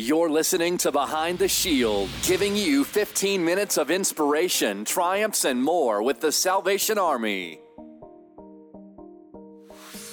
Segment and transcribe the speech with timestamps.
[0.00, 6.02] You're listening to Behind the Shield, giving you 15 minutes of inspiration, triumphs, and more
[6.02, 7.60] with the Salvation Army.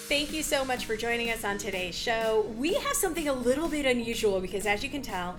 [0.09, 2.53] Thank you so much for joining us on today's show.
[2.57, 5.37] We have something a little bit unusual because, as you can tell,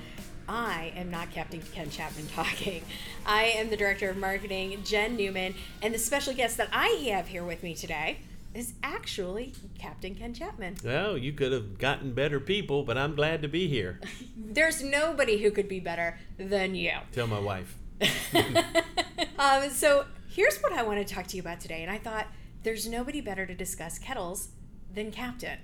[0.48, 2.82] I am not Captain Ken Chapman talking.
[3.26, 7.28] I am the Director of Marketing, Jenn Neumann, and the special guest that I have
[7.28, 8.20] here with me today
[8.54, 10.76] is actually Captain Ken Chapman.
[10.84, 14.00] Well, you could have gotten better people, but I'm glad to be here.
[14.36, 16.92] There's nobody who could be better than you.
[17.12, 17.76] Tell my wife.
[19.38, 22.26] um, so here's what I want to talk to you about today, and I thought
[22.62, 24.48] there's nobody better to discuss kettles
[24.92, 25.58] than Captain.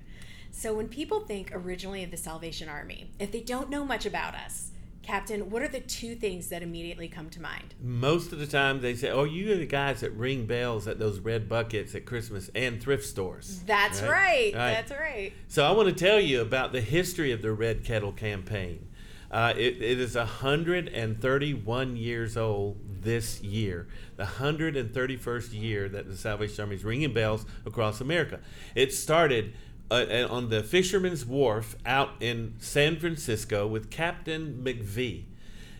[0.51, 4.35] So when people think originally of the Salvation Army, if they don't know much about
[4.35, 4.71] us,
[5.05, 7.75] Captain, what are the two things that immediately come to mind?
[7.81, 10.99] Most of the time they say, Oh, you are the guys that ring bells at
[10.99, 13.63] those red buckets at Christmas and thrift stores.
[13.67, 14.09] That's right.
[14.09, 14.55] right.
[14.55, 14.73] right.
[14.75, 15.33] That's right.
[15.49, 18.89] So I want to tell you about the history of the Red Kettle campaign.
[19.31, 26.63] Uh, it, it is 131 years old this year, the 131st year that the Salvation
[26.63, 28.39] Army is ringing bells across America.
[28.77, 29.53] It started
[29.91, 35.25] uh, on the Fisherman's Wharf out in San Francisco with Captain McFee.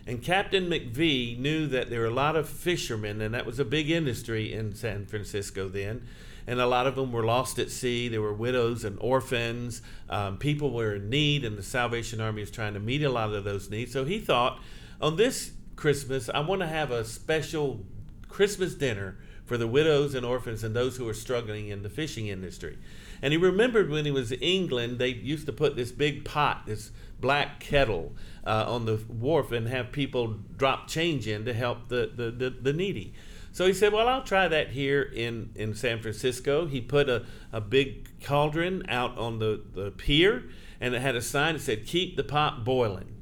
[0.07, 3.65] And Captain McFee knew that there were a lot of fishermen, and that was a
[3.65, 6.05] big industry in San Francisco then.
[6.47, 8.07] And a lot of them were lost at sea.
[8.07, 9.81] There were widows and orphans.
[10.07, 13.33] Um, people were in need, and the Salvation Army is trying to meet a lot
[13.33, 13.91] of those needs.
[13.91, 14.59] So he thought,
[15.01, 17.83] on this Christmas, I want to have a special
[18.29, 22.27] Christmas dinner for the widows and orphans and those who are struggling in the fishing
[22.27, 22.77] industry.
[23.21, 26.65] And he remembered when he was in England, they used to put this big pot,
[26.65, 28.13] this black kettle,
[28.45, 32.49] uh, on the wharf and have people drop change in to help the, the, the,
[32.49, 33.13] the, needy.
[33.51, 36.65] So he said, Well, I'll try that here in, in San Francisco.
[36.65, 40.43] He put a, a big cauldron out on the, the pier,
[40.79, 43.15] and it had a sign that said, Keep the pot boiling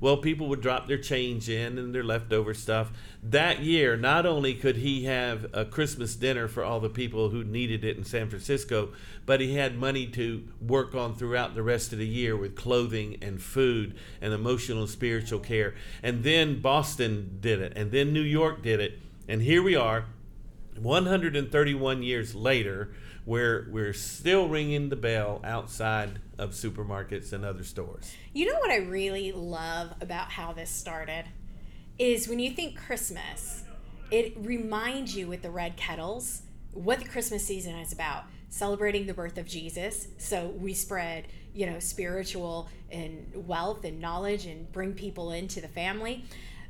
[0.00, 2.92] well, people would drop their change in and their leftover stuff.
[3.22, 7.42] That year, not only could he have a Christmas dinner for all the people who
[7.42, 8.90] needed it in San Francisco,
[9.26, 13.18] but he had money to work on throughout the rest of the year with clothing
[13.20, 15.74] and food and emotional and spiritual care.
[16.02, 19.00] And then Boston did it, and then New York did it.
[19.26, 20.06] And here we are,
[20.80, 22.92] 131 years later
[23.28, 28.10] where we're still ringing the bell outside of supermarkets and other stores.
[28.32, 31.26] You know what I really love about how this started
[31.98, 33.64] is when you think Christmas,
[34.10, 36.40] it reminds you with the red kettles
[36.72, 40.08] what the Christmas season is about celebrating the birth of Jesus.
[40.16, 45.68] So we spread, you know, spiritual and wealth and knowledge and bring people into the
[45.68, 46.24] family.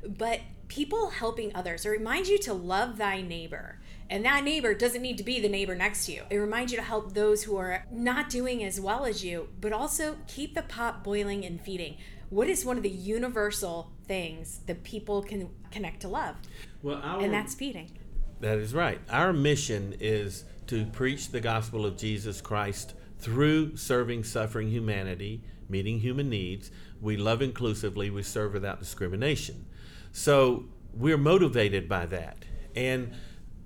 [0.05, 3.79] But people helping others, it reminds you to love thy neighbor.
[4.09, 6.23] And that neighbor doesn't need to be the neighbor next to you.
[6.29, 9.71] It reminds you to help those who are not doing as well as you, but
[9.71, 11.97] also keep the pot boiling and feeding.
[12.29, 16.37] What is one of the universal things that people can connect to love?
[16.81, 17.91] Well, our, and that's feeding.
[18.39, 18.99] That is right.
[19.09, 25.99] Our mission is to preach the gospel of Jesus Christ through serving suffering humanity, meeting
[25.99, 26.71] human needs.
[27.01, 29.65] We love inclusively, we serve without discrimination.
[30.11, 32.45] So we're motivated by that.
[32.75, 33.13] And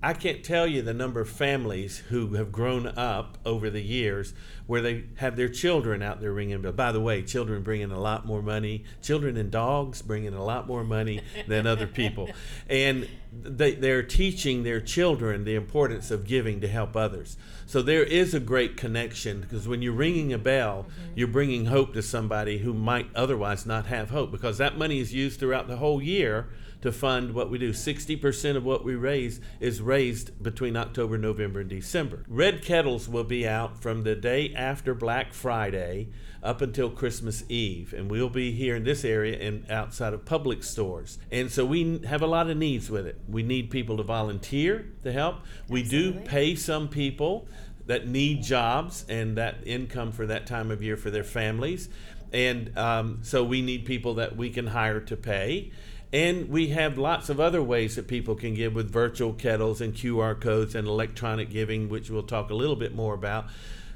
[0.03, 4.33] I can't tell you the number of families who have grown up over the years
[4.67, 6.61] where they have their children out there ringing.
[6.61, 8.83] But by the way, children bring in a lot more money.
[9.01, 12.29] Children and dogs bring in a lot more money than other people,
[12.69, 17.37] and they, they're teaching their children the importance of giving to help others.
[17.65, 21.13] So there is a great connection because when you're ringing a bell, mm-hmm.
[21.15, 25.13] you're bringing hope to somebody who might otherwise not have hope because that money is
[25.13, 26.49] used throughout the whole year
[26.83, 27.71] to fund what we do.
[27.71, 29.92] 60% of what we raise is raised
[30.41, 32.23] between October, November, and December.
[32.27, 36.09] Red Kettles will be out from the day after Black Friday
[36.41, 40.63] up until Christmas Eve, and we'll be here in this area and outside of public
[40.63, 41.17] stores.
[41.31, 43.19] And so we have a lot of needs with it.
[43.27, 45.37] We need people to volunteer to help.
[45.69, 46.21] We Absolutely.
[46.21, 47.47] do pay some people
[47.85, 51.89] that need jobs and that income for that time of year for their families.
[52.31, 55.71] And um, so we need people that we can hire to pay.
[56.13, 59.95] And we have lots of other ways that people can give with virtual kettles and
[59.95, 63.47] QR codes and electronic giving, which we'll talk a little bit more about.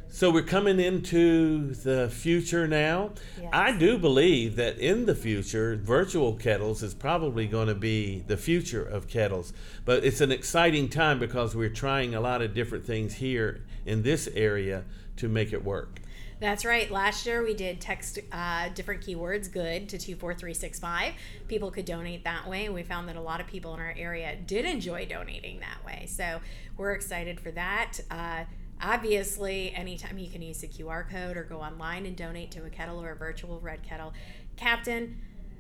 [0.10, 3.12] So we're coming into the future now.
[3.40, 3.50] Yes.
[3.54, 8.38] I do believe that in the future, virtual kettles is probably going to be the
[8.38, 9.54] future of kettles.
[9.86, 14.02] But it's an exciting time because we're trying a lot of different things here in
[14.02, 14.86] this area
[15.18, 16.00] to make it work.
[16.40, 16.90] That's right.
[16.92, 21.14] Last year we did text uh, different keywords good to 24365.
[21.48, 22.66] People could donate that way.
[22.66, 25.84] And we found that a lot of people in our area did enjoy donating that
[25.84, 26.06] way.
[26.08, 26.40] So
[26.78, 28.00] we're excited for that.
[28.12, 28.44] Uh,
[28.82, 32.70] Obviously, anytime you can use the QR code or go online and donate to a
[32.70, 34.14] kettle or a virtual red kettle.
[34.56, 35.20] Captain,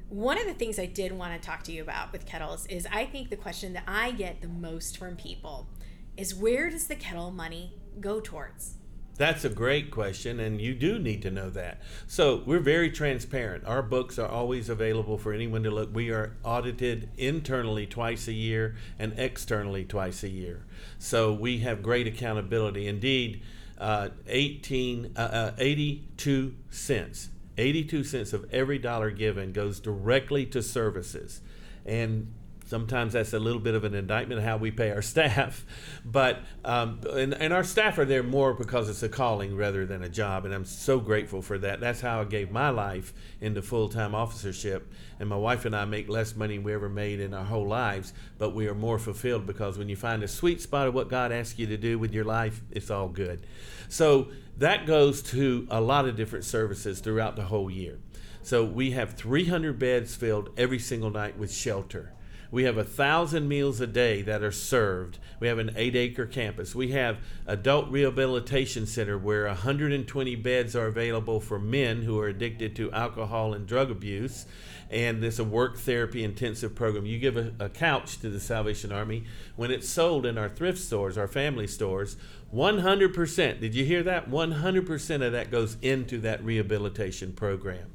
[0.09, 2.87] one of the things I did want to talk to you about with kettles is
[2.91, 5.67] I think the question that I get the most from people
[6.15, 8.75] is where does the kettle money go towards?
[9.17, 11.81] That's a great question, and you do need to know that.
[12.05, 13.65] So, we're very transparent.
[13.65, 15.93] Our books are always available for anyone to look.
[15.93, 20.65] We are audited internally twice a year and externally twice a year.
[20.99, 22.87] So, we have great accountability.
[22.87, 23.41] Indeed,
[23.79, 30.61] uh, 18, uh, uh, 82 cents 82 cents of every dollar given goes directly to
[30.61, 31.41] services.
[31.85, 32.31] And
[32.67, 35.65] sometimes that's a little bit of an indictment of how we pay our staff
[36.05, 40.03] but um, and, and our staff are there more because it's a calling rather than
[40.03, 41.79] a job and i'm so grateful for that.
[41.79, 46.09] That's how i gave my life into full-time officership and my wife and i make
[46.09, 49.77] less money we ever made in our whole lives but we are more fulfilled because
[49.77, 52.25] when you find a sweet spot of what god asks you to do with your
[52.25, 53.45] life it's all good.
[53.89, 57.99] So that goes to a lot of different services throughout the whole year.
[58.41, 62.13] So we have 300 beds filled every single night with shelter
[62.51, 65.19] we have a thousand meals a day that are served.
[65.39, 66.73] We have an eight acre campus.
[66.73, 72.75] We have adult rehabilitation center where 120 beds are available for men who are addicted
[72.77, 74.45] to alcohol and drug abuse.
[74.89, 77.05] And there's a work therapy intensive program.
[77.05, 79.25] You give a, a couch to the Salvation Army.
[79.57, 82.15] When it's sold in our thrift stores, our family stores,
[82.55, 84.29] 100%, did you hear that?
[84.29, 87.91] 100% of that goes into that rehabilitation program.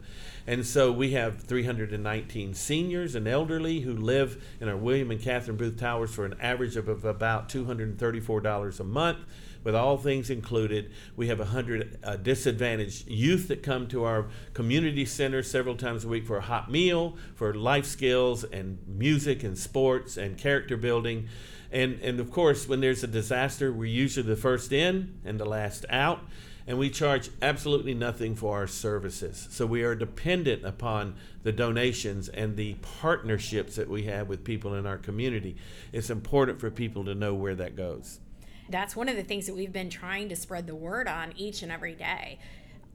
[0.47, 5.57] And so we have 319 seniors and elderly who live in our William and Catherine
[5.57, 9.19] Booth Towers for an average of, about $234 a month
[9.63, 10.91] with all things included.
[11.15, 16.09] We have 100 uh, disadvantaged youth that come to our community center several times a
[16.09, 21.29] week for a hot meal, for life skills and music and sports and character building.
[21.71, 25.47] And, and of course, when there's a disaster, we're usually the first in and the
[25.47, 26.21] last out
[26.67, 29.49] and we charge absolutely nothing for our services.
[29.51, 34.75] So we are dependent upon the donations and the partnerships that we have with people
[34.75, 35.57] in our community.
[35.93, 38.21] It's important for people to know where that goes.
[38.69, 41.63] That's one of the things that we've been trying to spread the word on each
[41.63, 42.39] and every day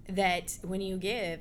[0.09, 1.39] that when you give,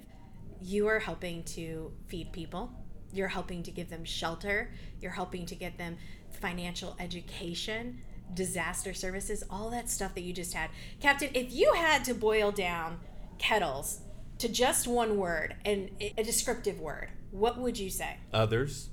[0.61, 2.73] you are helping to feed people.
[3.13, 4.73] You're helping to give them shelter.
[5.01, 5.97] You're helping to get them
[6.31, 8.03] financial education
[8.35, 10.71] disaster services, all that stuff that you just had.
[11.01, 13.01] Captain, if you had to boil down
[13.39, 14.01] kettles
[14.39, 18.19] to just one word and a descriptive word, what would you say?
[18.33, 18.91] Others.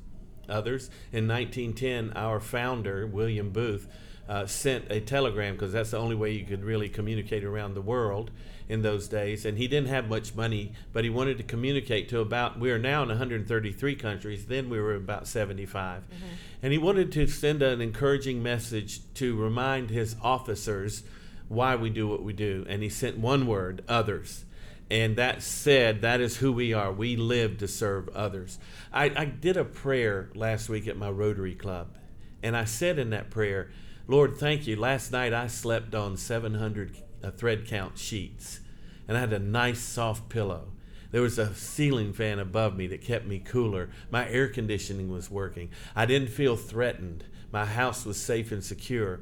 [0.49, 0.89] Others.
[1.11, 3.87] In 1910, our founder, William Booth,
[4.27, 7.81] uh, sent a telegram because that's the only way you could really communicate around the
[7.81, 8.31] world
[8.69, 9.45] in those days.
[9.45, 12.79] And he didn't have much money, but he wanted to communicate to about, we are
[12.79, 16.03] now in 133 countries, then we were about 75.
[16.03, 16.25] Mm-hmm.
[16.61, 21.03] And he wanted to send an encouraging message to remind his officers
[21.49, 22.65] why we do what we do.
[22.69, 24.45] And he sent one word others.
[24.89, 26.91] And that said, that is who we are.
[26.91, 28.59] We live to serve others.
[28.91, 31.97] I, I did a prayer last week at my Rotary Club.
[32.43, 33.71] And I said in that prayer,
[34.07, 34.75] Lord, thank you.
[34.75, 38.59] Last night I slept on 700 uh, thread count sheets,
[39.07, 40.73] and I had a nice soft pillow.
[41.11, 43.89] There was a ceiling fan above me that kept me cooler.
[44.11, 45.69] My air conditioning was working.
[45.95, 47.23] I didn't feel threatened.
[47.51, 49.21] My house was safe and secure.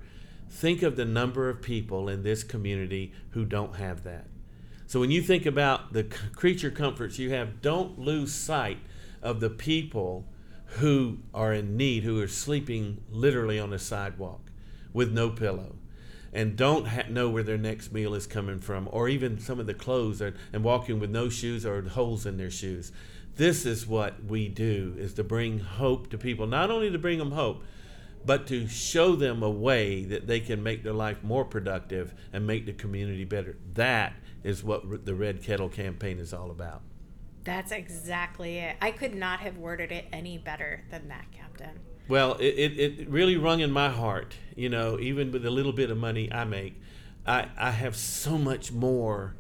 [0.50, 4.26] Think of the number of people in this community who don't have that.
[4.92, 8.80] So when you think about the creature comforts you have, don't lose sight
[9.22, 10.26] of the people
[10.66, 14.52] who are in need, who are sleeping literally on a sidewalk
[14.92, 15.78] with no pillow
[16.34, 19.66] and don't ha- know where their next meal is coming from, or even some of
[19.66, 22.92] the clothes are, and walking with no shoes or holes in their shoes.
[23.38, 26.48] This is what we do: is to bring hope to people.
[26.48, 27.64] Not only to bring them hope,
[28.26, 32.46] but to show them a way that they can make their life more productive and
[32.46, 33.58] make the community better.
[33.74, 36.82] That is what the Red Kettle campaign is all about.
[37.44, 38.76] That's exactly it.
[38.82, 41.80] I could not have worded it any better than that, Captain.
[42.08, 45.74] Well, it, it, it really rung in my heart, you know, even with the little
[45.74, 46.80] bit of money I make.
[47.26, 49.36] I, I have so much more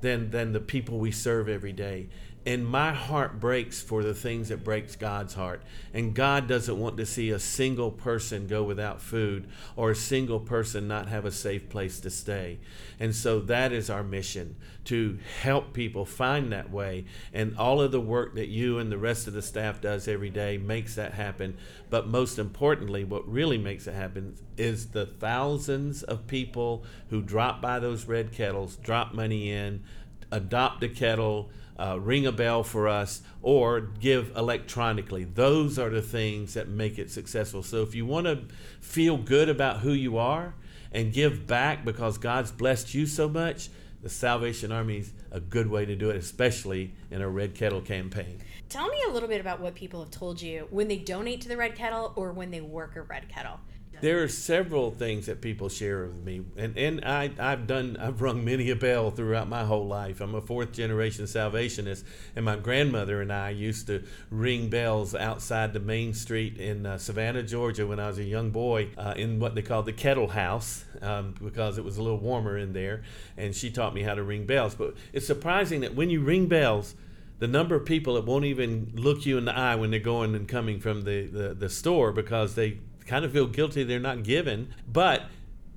[0.00, 2.08] than than the people we serve every day
[2.46, 5.62] and my heart breaks for the things that breaks God's heart.
[5.92, 10.38] And God doesn't want to see a single person go without food or a single
[10.38, 12.60] person not have a safe place to stay.
[13.00, 17.06] And so that is our mission to help people find that way.
[17.34, 20.30] And all of the work that you and the rest of the staff does every
[20.30, 21.56] day makes that happen.
[21.90, 27.60] But most importantly, what really makes it happen is the thousands of people who drop
[27.60, 29.82] by those red kettles, drop money in,
[30.30, 35.24] adopt a kettle uh, ring a bell for us, or give electronically.
[35.24, 37.62] Those are the things that make it successful.
[37.62, 38.44] So if you want to
[38.80, 40.54] feel good about who you are
[40.92, 43.68] and give back because God's blessed you so much,
[44.02, 47.80] the Salvation Army is a good way to do it, especially in a Red Kettle
[47.80, 48.40] campaign.
[48.68, 51.48] Tell me a little bit about what people have told you when they donate to
[51.48, 53.60] the Red Kettle or when they work a Red Kettle.
[54.02, 58.20] There are several things that people share with me, and, and I, I've done I've
[58.20, 60.20] rung many a bell throughout my whole life.
[60.20, 65.72] I'm a fourth generation Salvationist, and my grandmother and I used to ring bells outside
[65.72, 69.40] the main street in uh, Savannah, Georgia, when I was a young boy, uh, in
[69.40, 73.02] what they called the kettle house, um, because it was a little warmer in there.
[73.38, 74.74] And she taught me how to ring bells.
[74.74, 76.94] But it's surprising that when you ring bells,
[77.38, 80.34] the number of people that won't even look you in the eye when they're going
[80.34, 84.22] and coming from the, the, the store because they kind of feel guilty they're not
[84.22, 84.74] given.
[84.90, 85.22] But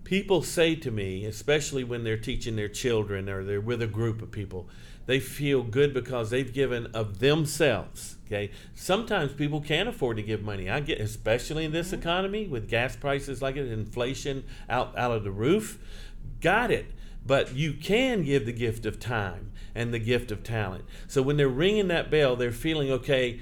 [0.04, 4.22] people say to me, especially when they're teaching their children or they're with a group
[4.22, 4.68] of people,
[5.06, 8.18] they feel good because they've given of themselves.
[8.26, 8.52] Okay.
[8.76, 10.70] Sometimes people can't afford to give money.
[10.70, 12.02] I get, especially in this mm-hmm.
[12.02, 15.80] economy with gas prices like it, inflation out out of the roof.
[16.42, 16.86] Got it.
[17.26, 20.86] But you can give the gift of time and the gift of talent.
[21.08, 23.42] So when they're ringing that bell, they're feeling okay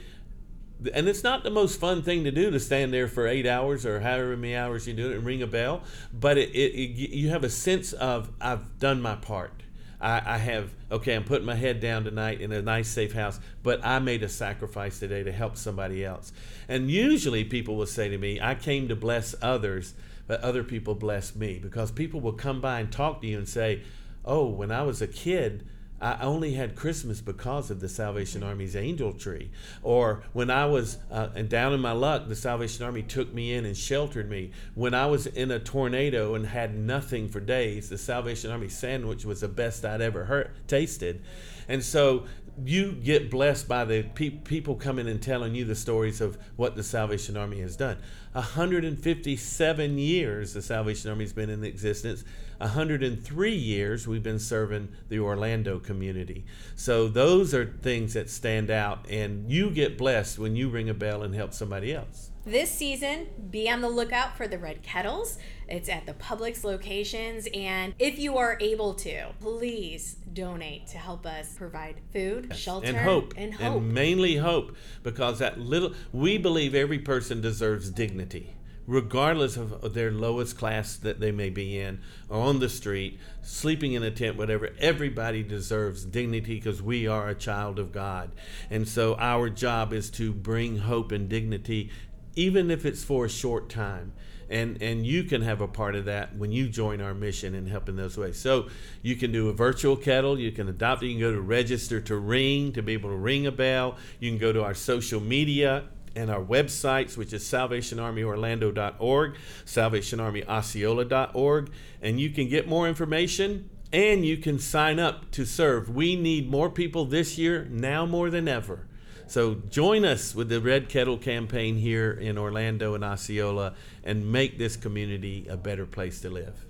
[0.93, 3.85] and it's not the most fun thing to do to stand there for eight hours
[3.85, 5.81] or however many hours you do it and ring a bell
[6.13, 9.51] but it, it, it you have a sense of i've done my part.
[9.99, 13.39] I, I, have okay i'm putting my head down tonight in a nice safe house
[13.63, 16.31] but i made a sacrifice today to help somebody else.
[16.67, 19.95] And usually people will say to me i came to bless others
[20.27, 23.49] but other people bless me because people will come by and talk to you and
[23.49, 23.81] say
[24.23, 25.65] oh when i was a kid
[25.99, 29.49] I only had Christmas because of the Salvation Army's angel tree.
[29.81, 33.65] Or when I was uh, down in my luck, the Salvation Army took me in
[33.65, 34.51] and sheltered me.
[34.75, 39.25] When I was in a tornado and had nothing for days, the Salvation Army sandwich
[39.25, 41.21] was the best I'd ever heard, tasted.
[41.67, 42.25] And so
[42.65, 46.75] you get blessed by the pe- people coming and telling you the stories of what
[46.75, 47.97] the Salvation Army has done.
[48.33, 52.23] 157 years the Salvation Army has been in existence.
[52.59, 56.45] 103 years we've been serving the Orlando community.
[56.75, 60.93] So those are things that stand out, and you get blessed when you ring a
[60.93, 62.31] bell and help somebody else.
[62.47, 65.37] This season, be on the lookout for the Red Kettles.
[65.67, 71.25] It's at the Publix locations, and if you are able to, please donate to help
[71.25, 76.37] us provide food, shelter, and hope, and hope, and mainly hope, because that little we
[76.37, 78.53] believe every person deserves dignity
[78.87, 81.99] regardless of their lowest class that they may be in,
[82.29, 87.27] or on the street, sleeping in a tent, whatever, everybody deserves dignity because we are
[87.27, 88.31] a child of God.
[88.69, 91.91] And so our job is to bring hope and dignity,
[92.37, 94.13] even if it's for a short time.
[94.49, 97.67] And, and you can have a part of that when you join our mission and
[97.67, 98.39] help in those ways.
[98.39, 98.69] So
[99.01, 101.99] you can do a virtual kettle, you can adopt it, you can go to register
[101.99, 103.97] to ring to be able to ring a bell.
[104.21, 112.17] You can go to our social media and our websites, which is salvationarmyorlando.org, salvationarmyosceola.org, and
[112.19, 115.89] you can get more information and you can sign up to serve.
[115.89, 118.86] We need more people this year, now more than ever.
[119.27, 124.57] So join us with the Red Kettle campaign here in Orlando and Osceola and make
[124.57, 126.65] this community a better place to live.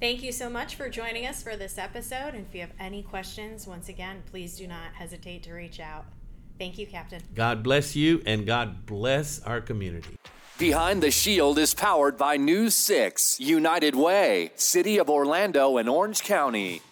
[0.00, 2.34] Thank you so much for joining us for this episode.
[2.34, 6.06] And if you have any questions, once again, please do not hesitate to reach out.
[6.58, 7.22] Thank you, Captain.
[7.34, 10.16] God bless you and God bless our community.
[10.58, 16.22] Behind the Shield is powered by News 6, United Way, City of Orlando, and Orange
[16.22, 16.82] County.